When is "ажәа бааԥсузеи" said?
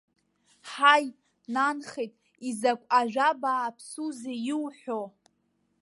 2.99-4.39